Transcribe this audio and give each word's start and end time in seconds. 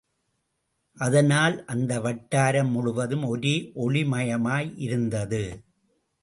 அதனால் 0.97 1.65
அந்த 1.65 1.99
வட்டாரம் 1.99 2.71
முழுவதும் 2.71 3.23
ஒரே 3.23 3.71
ஒளிமயமாய் 3.75 4.73
இருந்தது. 4.75 5.43